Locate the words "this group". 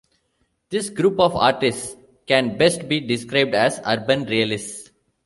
0.71-1.19